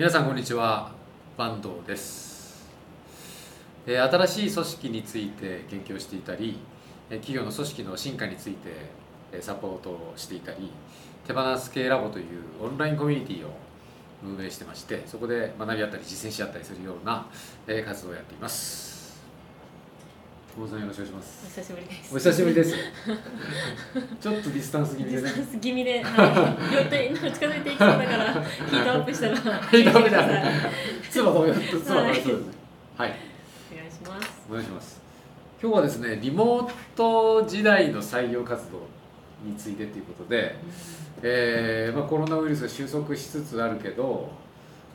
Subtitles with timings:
[0.00, 0.90] 皆さんこんにちは。
[1.36, 2.66] 坂東です、
[3.86, 6.56] えー新しい組織について研究をしていたり
[7.10, 10.72] 企業の組織の進化についてサポートをしていたり
[11.26, 12.24] 手放す系ラボという
[12.62, 13.50] オンラインコミュニティを
[14.24, 17.26] 運営してましてそこで学び合ったり実践し合ったりするような
[17.84, 18.99] 活動をやっています。
[20.54, 21.44] 久保さんよろしくお願いします。
[21.44, 22.14] お久しぶりです。
[22.14, 22.74] お久しぶりです。
[24.20, 25.22] ちょっとディスタンス気味でね。
[25.22, 30.44] ディスタンス気味で、はい、予定に近づいていきそうだから、ヒートアップしたら、ヒートアップだお願い。
[31.08, 32.26] つば止めつば止めようとそうです。
[32.26, 32.34] ね
[32.96, 33.10] はい。
[33.10, 34.42] します。
[34.50, 35.00] お願いします。
[35.62, 38.88] 今日はですねリモート時代の採用活動
[39.44, 40.56] についてということで、
[41.22, 44.30] えーまあ、コロナウイルスが収束しつつあるけど、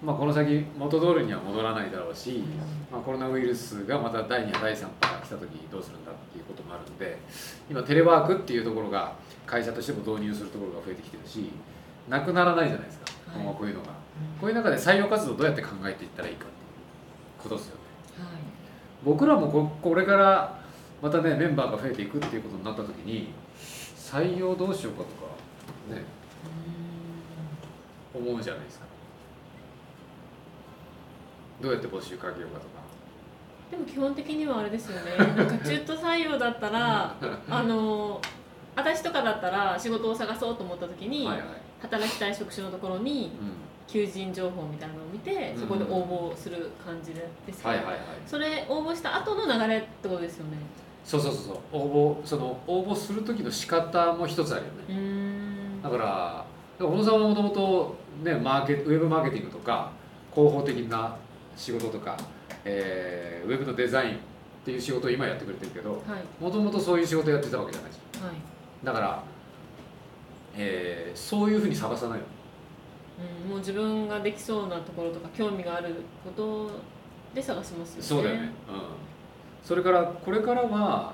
[0.03, 2.43] まあ、この先元通りには戻らないだろうし、
[2.91, 7.17] まあ、コロナウイルスがまた第2波第3波が来た時にどうするんだっていうこともあるんで
[7.69, 9.13] 今テレワークっていうところが
[9.45, 11.49] 会社としても導入するところが増えてきてるし
[12.09, 13.41] なくならないじゃないですか、はい。
[13.41, 13.87] 今後こういうのが。
[14.39, 16.57] こういう中で採用活動をどうやって考えていったらいいかってい
[17.39, 17.81] うことですよね。
[18.17, 18.27] はい。
[19.03, 20.59] 僕らもここれから
[21.01, 23.33] またねメンバーが増えていくっていうことになった時に
[23.97, 26.03] 採用どうしようかとかね
[28.13, 28.85] 思うじゃないですか
[31.65, 32.85] どうやって募集かけようかとか。
[33.71, 35.17] でも基本的にはあれですよね。
[35.17, 37.15] なんか中途採用だったら、
[37.49, 38.21] あの、
[38.75, 41.47] 私とかだったら仕事を探そうと思った時に、はいはい、
[41.81, 45.61] 働きたい職種のところにう求人情報みたいなのを見て、うん。
[45.61, 47.97] そこで応募する感じでですん、けど、はいはいはい。
[48.27, 50.57] それ応募した後の流れってことですよね。
[51.03, 51.81] そうそうそうそう。
[51.81, 55.81] 応募その応募する時の仕方も一つあるよね。
[55.81, 56.45] だから
[56.79, 59.91] 小野さんはもともとねマーケウェブマーケティングとか
[60.33, 61.15] 広報的な
[61.55, 62.17] 仕事とか、
[62.63, 64.17] えーウェブのデザインっ
[64.65, 66.43] ていう仕事を今やってくれてるけどはい。
[66.43, 67.99] もともとそういう仕事やってたわけじゃないし。
[68.21, 68.35] はい。
[68.83, 69.23] だから、
[70.57, 72.25] えーそういうふうに探さないよ
[73.45, 75.95] うん、もう自分ができそうなところとか興味がある
[76.25, 76.69] こと
[77.33, 78.01] で探しますよね。
[78.01, 78.49] そうだよね、うん、
[79.63, 81.13] それからこれからは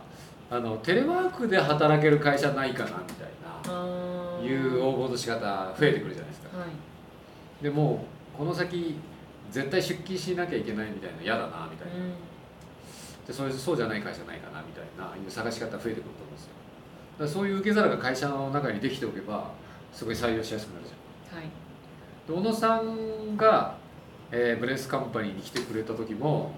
[0.50, 4.46] あのテレワークで働ける会社ないかなみたいあなー。
[4.46, 6.58] いう応募の仕方増えてくるじゃないですか。
[6.58, 6.70] はい。
[7.64, 8.04] でも
[8.36, 8.96] この先
[9.52, 12.14] 絶対出勤しなきゃいけないみたいな嫌だなみたいな、うん。
[13.28, 16.50] でそういうそうじゃない会社ないかなみたいないう探し方増えてくると思うんですよ。
[17.20, 19.52] だそういう受け皿が会社の中にできておけば
[19.94, 21.40] すごい採用しやすくなるじゃん。
[21.40, 21.50] はい。
[22.28, 23.76] で小野さんが、
[24.32, 26.54] えーブレスカンパニーに来てくれた時も、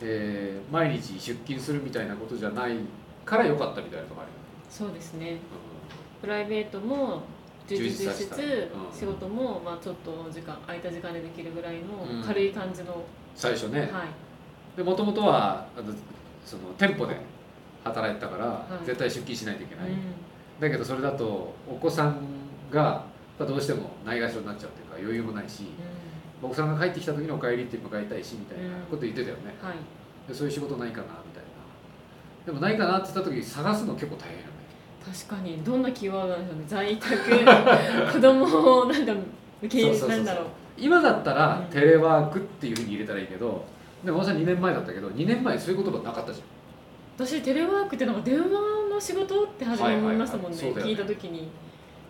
[0.00, 2.76] えー毎日出勤するみたいなことじゃない
[3.24, 5.34] から良かったみたいなとこあるよね、そうですね。
[5.34, 7.22] うプライベートも
[7.66, 8.44] 充実しつたい。
[8.44, 8.92] うん。
[8.92, 12.20] 仕事もまあちょっとの時間空いた時間でできるぐらいうん。
[12.20, 12.94] の軽い感じの、ん
[13.34, 13.80] 最初ね。
[13.80, 13.90] はい。
[14.76, 15.94] でもともとはあの
[16.44, 17.16] その店舗で
[17.84, 18.86] 働いてたから、はい。
[18.86, 19.96] 絶対出勤しないといけない、うん。
[20.60, 22.18] だけどそれだとお子さん
[22.70, 23.04] が
[23.38, 25.64] どうしてもないがしろになっちゃうというか余裕もないし
[26.42, 29.76] うお子さんが帰ってきた時にお帰りって迎えたいしみたいなこと言ってたよね、んはい。
[30.28, 31.54] でそういう仕事ないかなみたいな。
[32.46, 34.53] でもないかなって言った時探すの結構大変
[35.04, 35.58] 確かに。
[35.64, 36.64] どんなキーワードなんでしょうね。
[36.66, 38.12] 在宅。
[38.12, 39.12] 子供をなんか
[39.62, 40.46] 受け入れなんだろう。
[40.76, 41.72] 今だったらうん。
[41.72, 43.64] テレワークっていうふうに入れたらいいけど
[44.04, 46.42] でも私は2年前だったけど2年前そういう言葉なかったじ
[47.16, 48.48] 私テレワークってなんか電話
[48.90, 51.48] の仕事って初め思いましたもんね,、聞いた時に。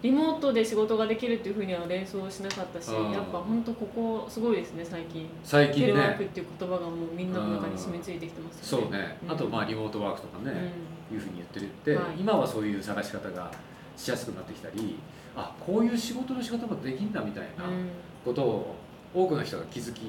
[0.03, 3.11] リモートで仕事ができるっていうふうには連想しなかったし、うん。
[3.11, 5.23] やっぱ本当ここすごいですね最近。
[5.23, 8.85] ゃん最近テレワークねっていう言葉がもうみんなの中に染みついてきてますよね。
[8.85, 9.17] そうね。
[9.25, 9.33] うん。
[9.33, 10.73] あとまあリモートワークとかね、
[11.13, 12.21] いうふうに言ってるって、はい。
[12.21, 13.51] 今はそういう探し方が
[13.97, 14.99] しやすくなってきたり
[15.37, 17.65] あこういう仕事の仕方もできんだみたいな
[18.25, 18.75] ことを
[19.15, 20.03] 多くの人が気づき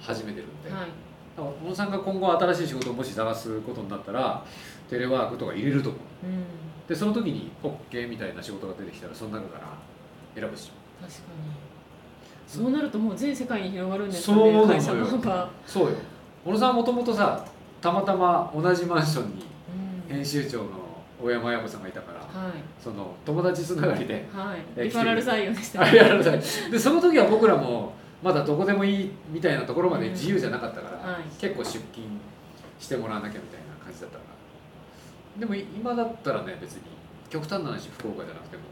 [0.00, 0.88] 始めてるんで、はい。
[1.36, 4.44] だから小野さんが今後新しい仕事をもし探すことになったら
[4.88, 6.26] テレワークとか入れると思う。
[6.26, 6.44] うん。
[6.88, 10.70] でその時に OK みたいな仕事が出てきたらその中から選ぶし。
[11.00, 11.74] 確かに。
[12.46, 15.96] そうなるともう全世界に広がるんですかそう会社の方が、そうよ。
[16.44, 17.44] 小野さんはもともとさ
[17.80, 19.53] たまたま同じマンションにうん
[20.08, 20.68] 編集長の
[21.22, 22.52] 大山彩子さんがいたからはい。
[22.82, 24.58] その友達つながりではい。
[24.76, 25.82] えリファラル採用でした。
[25.82, 27.92] あれやらないでその時は僕らも
[28.22, 31.22] まだどこでもいいみたいなところまで自由じゃなかったから、はい。
[31.38, 32.06] 結構出勤
[32.78, 34.34] してもらわなきゃみたいな感じだったから。
[35.40, 36.82] でも今だったらね別に
[37.28, 38.62] 極端な話福岡じゃなくても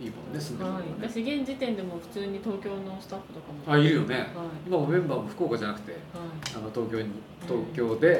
[0.00, 3.72] いいもんね住んでるのね、い、私現時点でも普通に東京のスタッフとかも。
[3.72, 4.16] あいるよね。
[4.16, 4.26] はい。
[4.66, 6.00] 今もメンバーも福岡じゃなくてはい。
[6.56, 7.10] あの東京に
[7.46, 8.18] 東京で、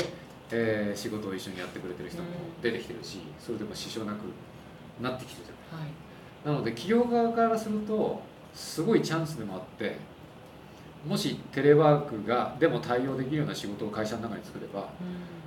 [0.50, 2.62] えー仕事を一緒にやってくれてる人もうん。
[2.62, 4.24] 出てきてるし、それでも支障なく
[5.02, 5.80] なってきてるじゃん。
[5.80, 5.90] はい。
[6.44, 8.22] なので企業側からすると
[8.54, 9.96] すごいチャンスでもあって
[11.06, 14.84] もしテレワークがでも対応できるような仕事を会社の中に作ればう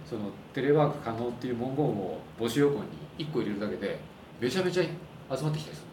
[0.07, 2.79] そのテレワーク可能っていう文言を募集要項
[3.17, 3.99] に1個入れるだけで
[4.39, 4.89] めちゃめちゃ集
[5.44, 5.83] まってきたりす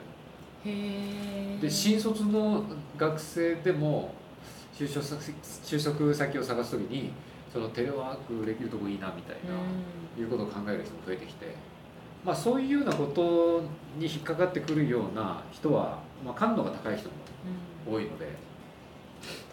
[0.65, 0.77] るんだよ。
[0.77, 2.65] んへえで新卒の
[2.97, 4.13] 学生でも
[4.75, 7.13] 就職先就職先を探す時に
[7.55, 11.55] そのテレワークできるとこいいなみたいな、いうことを考える人も増えてきて、
[12.25, 13.63] まあ、そういうようなこと
[13.97, 17.15] に引っかかってくるような人は、まあ、感度が高い人も
[17.89, 18.27] 多いので。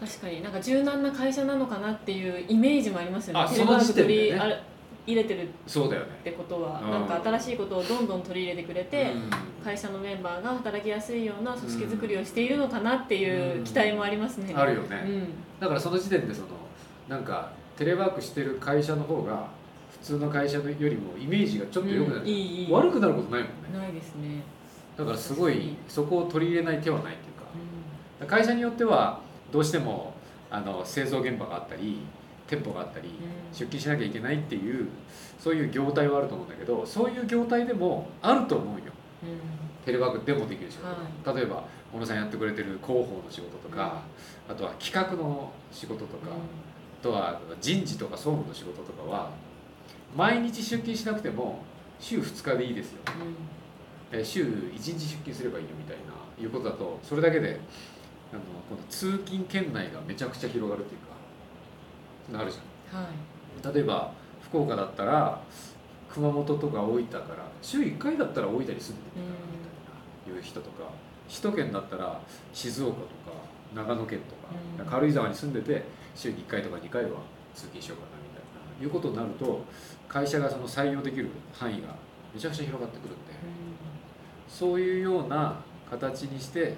[0.00, 3.40] 確かになんか柔軟な会社なのかなっていうイメージもありますよね。
[3.40, 4.60] あテレワーク取りあれ
[5.06, 6.08] 入れてるっそうだよね。
[6.24, 6.90] てことはうん。
[6.90, 9.30] なんか新しいことをどんどん取り入れてくれて、うん。
[9.64, 14.52] 会社のメンバーが働きやすいような組織づくりをしているのかなっていう期待もありますね。
[14.54, 15.28] あるよね、うん。
[15.60, 16.48] だからその時点でその
[17.08, 17.52] なんか
[17.82, 19.48] テレワークしてる会社の方が
[19.90, 22.72] 普通の会社よりもイメージがちょっと良くなる、うんいいいい。
[22.72, 23.76] 悪くなることないもんね。
[23.76, 24.40] ないですね。
[24.96, 27.44] だからすごいそこを取り入れない手はないっていうか。
[28.22, 29.18] う会社によっては
[29.50, 30.14] どうしても
[30.48, 31.98] あの製造現場があったり
[32.46, 33.12] 店舗があったりん。
[33.52, 34.86] 出勤しなきゃいけないっていう
[35.40, 38.84] そういう業態はあると思うんだけどそういう業態でもあると思うよ。
[39.24, 39.62] うん。
[39.84, 40.86] テレワークでもできる仕事、
[41.30, 44.02] は例えば小野さんやってくれてる広報の仕事とか、
[44.48, 46.61] あとは企画の仕事とか、あ
[47.02, 49.30] とは人事とか総務の仕事とかは
[50.16, 51.62] 毎日出勤しなくても
[51.98, 52.98] 週2日でいいですよ、
[54.12, 56.12] えー週1日出勤すればいいよみたいな
[56.42, 57.58] いうことだとそれだけで
[58.30, 61.00] あのこの通勤圏内がめちゃくちゃ広がるっていう
[62.32, 62.60] かなるじゃ
[62.96, 63.00] ん。
[63.00, 63.74] うんはい。
[63.74, 64.12] 例えば
[64.42, 65.40] 福岡だったら
[66.12, 67.24] 熊本とか大分から
[67.62, 68.82] 週1回だったら大分に住んでる
[69.16, 69.22] み
[70.28, 70.90] たいないう人とか
[71.28, 72.20] 首都圏だったら
[72.52, 73.06] 静岡とか
[73.74, 74.86] 長野県とか、うん。
[74.86, 75.84] 軽井沢に住んでて
[76.14, 77.20] 週に1回とか2回は
[77.54, 78.42] 通勤しようかなみたい
[78.78, 79.64] ないうことになると
[80.08, 81.94] 会社がその採用できる範囲が
[82.34, 83.32] めちゃくちゃ広がってくるんで
[84.48, 85.60] そういうような
[85.90, 86.74] 形にして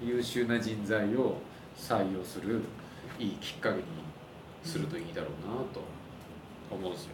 [0.00, 1.36] 優秀な人材を
[1.76, 2.60] 採用する
[3.18, 3.82] いいきっかけに
[4.62, 5.82] するといいだろうなと
[6.70, 7.10] 思うんですよ。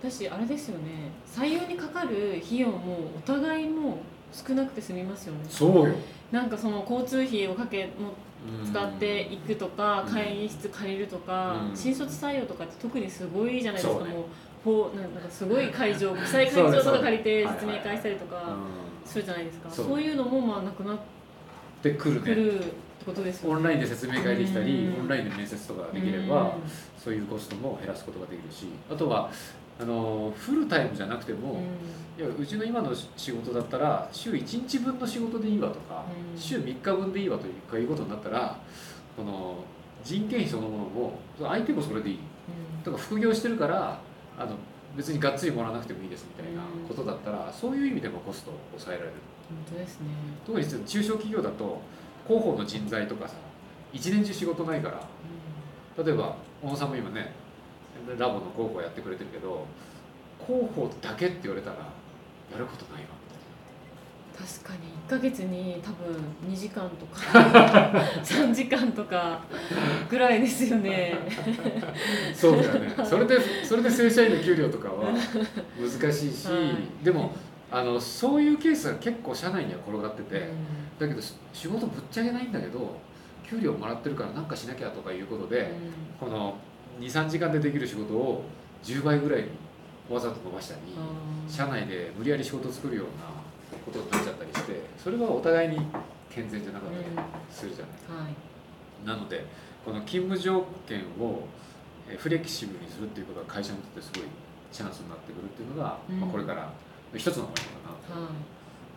[0.00, 1.10] 私あれですよね。
[1.26, 3.98] 採用にかかる費用もお互いも
[4.32, 5.40] 少なくて済みますよね。
[5.48, 5.94] そうよ、
[6.30, 8.27] なんかその交通費をかけもうん
[8.64, 10.12] 使っていくとか、うん。
[10.12, 11.76] 会議室借りるとか、うん。
[11.76, 14.10] 新卒採用とかって特にすごいじゃないですか、ね。
[14.10, 14.24] もう
[14.64, 20.98] ほうなんかすごい会場国際会場とか借りて説明会したりとかうんするじゃないですか、そういうのもまあなくなっ
[21.82, 22.20] で来るね。
[22.20, 22.72] てくるって
[23.06, 23.56] ことですよね。
[23.56, 25.00] オンラインで説明会できたり、うん。
[25.00, 26.56] オンラインで面接とかができれば、
[26.98, 29.30] そういうコストも減らすことができるしあとは
[29.80, 31.60] あのフルタイムじゃなくても、
[32.18, 36.04] いやうちの今の仕事だったら週1日分の仕事でいいわとか、
[36.34, 36.38] うん。
[36.38, 38.58] 週3日分でいいわというかいうことになったら
[39.16, 39.58] この
[40.02, 42.18] 人件費そのものも相手もそれでいい。
[42.84, 44.00] とか副業してるから
[44.38, 44.56] あの
[44.96, 49.16] 別にがっつりもらわなくてもいいですみたいなことだったら、そういう意味でもコストを抑えられる。
[49.48, 50.06] 本当ですね、
[50.46, 51.80] 特に中小企業だと
[52.26, 53.34] 広報の人材とかさ
[53.94, 57.32] 一年中仕事ないから例えば小野さんも今ね
[58.18, 59.66] ラボの広報やってくれてるけど
[60.44, 63.18] 広報だけって言われたらやることないわ
[64.38, 64.92] 確かに。
[65.08, 66.14] 1ヶ月に多分
[66.48, 67.20] 2時間とか
[68.22, 69.40] 3時間とか
[70.08, 71.16] ぐらいですよね。
[72.32, 72.94] そうだよね。
[73.04, 75.10] それでそれで正社員の給料とかは
[75.76, 77.04] 難しいし、はい。
[77.04, 77.32] でも
[77.68, 80.98] あのそういうケースが結構社内には転がってて、うん。
[81.00, 81.20] だけど
[81.52, 82.96] 仕事ぶっちゃけないんだけど
[83.48, 85.72] 給料もらってるから何かしなきゃとかいうことで、
[86.20, 86.54] この
[87.00, 88.44] 23時間でできる仕事を
[88.82, 89.48] 10倍ぐらいに
[90.10, 90.94] わざと伸ばしたり、う
[91.24, 93.24] ん社内で無理やり仕事を作るような
[93.86, 95.78] ことになっちゃったりしてそれはお互いに
[96.28, 99.06] 健全じゃなかったりするじゃない、はい。
[99.06, 99.46] なので
[99.82, 101.48] この勤務条件を
[102.06, 104.24] えーフレキシブルにするっていうことが会社にとってすごい
[104.70, 106.20] チャンスになってくるっていうのが、うん。
[106.20, 106.70] まあ、これから
[107.14, 107.62] 一つのポイント
[108.12, 108.28] かなは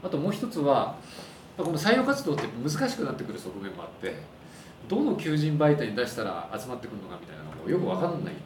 [0.03, 0.97] あともう一つは
[1.57, 4.15] まあこの採用活動って難しくなってくる側面もあって
[4.87, 8.37] どの求人媒体に出したら集まってくるのかみたいなのもよく分かんない、い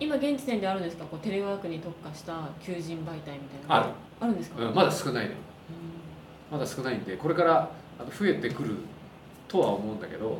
[0.00, 1.04] 今現時点であるんですか？
[1.04, 3.86] こうテレワークに特化した求人媒体みたいなある、
[4.20, 5.32] あるんですか、うんまだ少ないね。
[6.50, 8.76] うまだ少ないんでこれからあの増えてくる
[9.48, 10.36] とは思うんだけど、ん。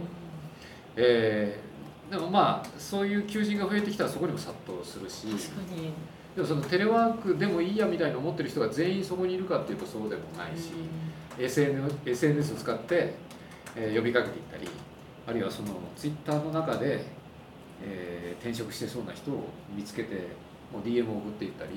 [0.96, 1.66] えー
[2.06, 5.90] でもまあそういう求人が増えてきたらそこにも殺到するし確かに。
[6.36, 10.70] でもそのテレワークでもいいやみたいな思ってる人が全員そこにいるかっていうとそうでもないし、
[11.36, 13.14] SNS, SNS を使って、
[13.76, 14.68] えー呼びかけていったり
[15.26, 17.04] あるいはそのツイッターの中で、
[17.84, 20.28] えー転職してそうな人を見つけて
[20.72, 21.72] もう DM を送っていったり、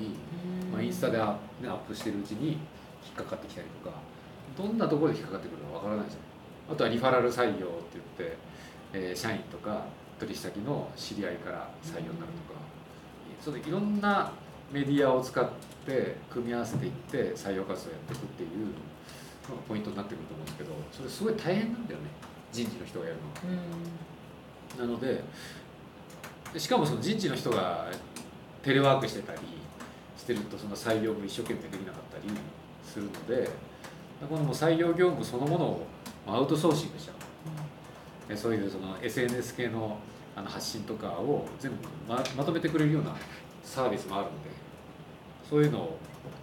[0.64, 0.72] うん。
[0.72, 2.58] まあ、インスタでア,、ね、アップしてるうちに引
[3.12, 3.96] っかかってきたりとか
[4.56, 6.74] どんなところで引っかかってくるかわからないじゃん。
[6.74, 8.36] あとはリファラル採用って言って、
[8.92, 9.84] えー社員とか
[10.18, 12.60] 取引先の知り合いから採用になるとか、
[13.40, 14.30] そのいろんな
[14.70, 15.48] メディアを使っ
[15.86, 18.48] て組み合わせていって採用活動をやっていくっていう
[19.50, 22.06] のがポイントになってくると思うんですけどそれすごい大変なんだよね。
[22.52, 23.58] 人事の人がやるのは。
[24.76, 25.22] うんなので
[26.52, 27.88] でしかもその人事の人が
[28.62, 29.40] テレワークしてたり
[30.16, 32.32] してるとその採用も一生懸命できなかったり
[32.84, 33.50] するので
[34.28, 35.86] このもう採用業務そのものを
[36.26, 37.14] アウトソーシングしちゃう。
[38.28, 39.98] えそういうその SNS 系の
[40.36, 41.78] あの発信とかを全部
[42.08, 43.16] ままとめてくれるような
[43.64, 44.50] サービスもあるんで
[45.48, 45.98] そういうのを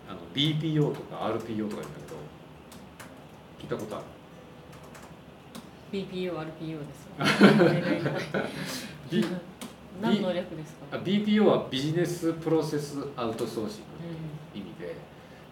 [0.09, 2.06] あの BPO とか RPO とか言うんだけど
[3.59, 4.05] 聞いたことある
[5.91, 7.91] BPO、RPO ですよね。
[9.09, 9.25] B
[10.01, 10.97] 何の略ですか？
[10.97, 13.81] あ BPO はビジネスプロセスアウトソーシン
[14.53, 14.95] グう意味で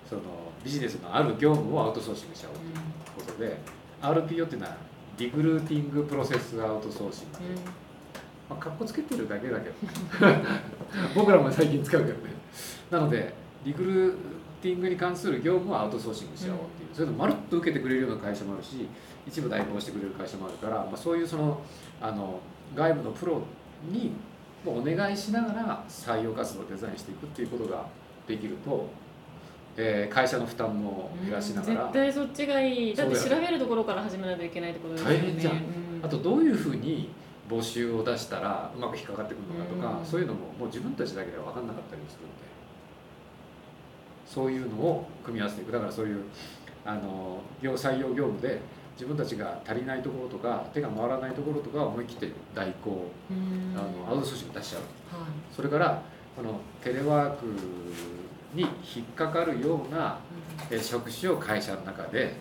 [0.07, 0.21] その
[0.63, 2.67] ビジネスのある業務をアウトソーシングしちゃおうとい
[3.23, 3.57] うことで
[4.01, 4.75] RPO っていうのは
[5.17, 7.55] リクルーティングプロセスアウトソーシング、ん。
[8.49, 9.75] まあ、かっこつけてるだけだけど
[11.15, 12.29] 僕らも最近使うけどね
[12.91, 13.33] なので
[13.63, 14.15] リクルー
[14.61, 18.87] ティングに関する業務をアウトソーシングしちゃおうっていう、そういうのをまるっと受けてくれるような会社もあるし
[19.27, 21.61] 一部代行してくれる会社もあるから、まあ、そういうその
[21.99, 22.39] あの
[22.73, 23.41] 外部のプロ
[23.91, 24.13] に
[24.65, 27.85] お願いしながら採用活動をデザインしていくっていうことが
[28.27, 28.87] できると、
[29.77, 32.95] えー会社の負担も減らしながら、絶対そっちがいい。
[32.95, 35.17] だって調べるところから始めないといけないってことですよね。
[35.17, 35.53] 大変じゃん。
[35.53, 35.57] う
[36.01, 37.09] あとどういうふうに
[37.49, 40.05] 募集を出したらうまく引っかかってくるのかとか、うん。
[40.05, 42.45] そういうのももう自分たちだけでは分かんなかったりするんで。
[44.25, 45.71] そういうのを組み合わせていく。
[45.71, 46.23] だからそういう
[46.85, 48.61] あの業採用業務で
[48.93, 53.77] 自分たちが足りないところとか手が回らないところとか思い切って代行うん。
[53.77, 54.81] あのアウトソーシング出しちゃう。
[55.19, 55.29] はい。
[55.53, 56.01] それから
[56.35, 57.45] このテレワーク
[58.53, 60.19] に引っかかるような
[60.69, 62.35] えー職種を会社の中で、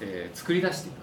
[0.00, 0.94] えー作り出していく。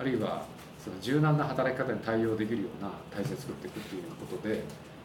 [0.00, 0.44] あるいは
[0.82, 4.64] その柔軟な働き方に対応できるような体制を作っていくっていうことで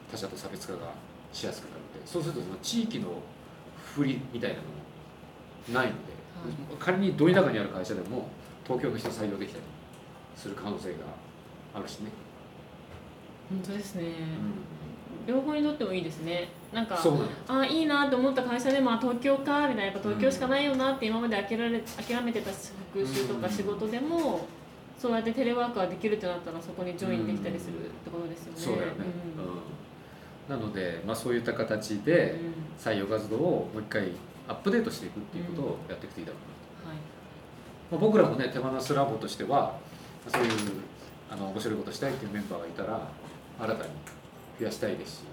[0.09, 0.93] 他者と差別化が
[1.33, 3.09] しやすくなるのでそうするとその地域の
[3.93, 4.69] 振りみたいなのも
[5.73, 6.14] ないので、
[6.79, 8.27] 仮にど田舎にある会社でも
[8.63, 9.63] 東京の人を採用できたり
[10.35, 10.95] する可能性が
[11.73, 12.09] あるしね、
[13.49, 14.03] 本当ですね。
[14.03, 16.49] う両方にとってもいいですね。
[16.71, 16.97] なんか
[17.47, 24.45] ああいいなと思った会社でもあ東京かみたいなやっぱ東京しかないよなって今まで諦め諦めてた職種とか仕事でも
[24.97, 28.59] そうやってテレワークができるってなったらそこにジョインできたりするってことですよね。
[28.59, 28.93] そうだよね、
[30.49, 30.57] うん。
[30.57, 32.53] なので、まあ、そういった形うんでうん。
[32.79, 33.39] 採用活動を
[33.73, 34.11] もう一回
[34.47, 36.37] アップデートしていくっていうことをやっていくといいだろ
[36.83, 36.99] うなはい。
[37.91, 39.77] まあ、僕らもね手放すラボとしては
[40.27, 40.51] そういう
[41.31, 43.07] あの面白いことしたいっていうメンバーがいたら
[43.59, 43.89] 新たに
[44.59, 45.23] 増やしたいですし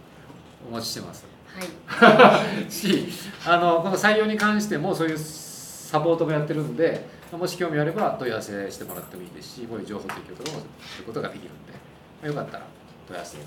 [0.68, 1.26] お待ちしてます。
[1.46, 2.70] はい。
[2.72, 3.08] し
[3.46, 11.78] あのこの採用に関してもそういうサポートもやってるんでまあもし興味あれば問い合わせしてもらってもいいですしこういう情報提供とかもすることができるんで、ま
[12.24, 12.64] あ、よかったら
[13.06, 13.44] 問い合わせも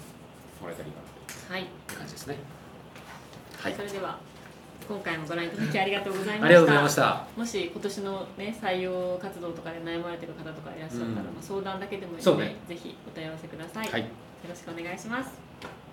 [0.67, 1.00] らえたらいいか
[1.50, 2.38] なはい、って感じですね。
[3.60, 3.74] はい。
[3.74, 4.19] それでは
[4.88, 6.46] 今回もご覧いただきありがとうございました。
[6.46, 13.88] ありがとうございましたもし今年のね採用活動とかで悩まれてる方とかいらっしゃったら、うんまあ相談だけでもいいので、ねぜひお問い合わせください。
[13.88, 14.08] はいよ
[14.50, 15.85] ろしくお願いします。